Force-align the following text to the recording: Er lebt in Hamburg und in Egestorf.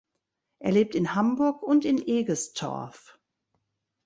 Er 0.57 0.71
lebt 0.71 0.95
in 0.95 1.13
Hamburg 1.13 1.61
und 1.61 1.85
in 1.85 1.99
Egestorf. 1.99 3.19